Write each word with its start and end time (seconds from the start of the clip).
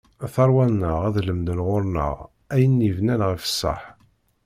Tarwa-nneɣ 0.33 0.97
ad 1.07 1.15
lemden 1.27 1.59
ɣur-neɣ, 1.67 2.15
ayen 2.53 2.83
yebnan 2.87 3.21
ɣef 3.29 3.43
ṣṣaḥ. 3.51 3.81